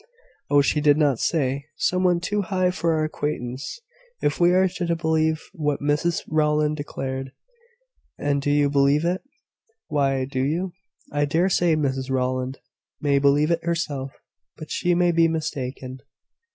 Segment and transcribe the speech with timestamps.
[0.49, 3.79] "Oh, she did not say; some one too high for our acquaintance,
[4.19, 7.31] if we are to believe what Mrs Rowland declared."
[8.17, 9.21] "And do you believe it?"
[9.89, 10.25] "Why.
[10.25, 10.73] Do you?"
[11.11, 12.57] "I dare say Mrs Rowland
[12.99, 14.11] may believe it herself;
[14.57, 15.99] but she may be mistaken."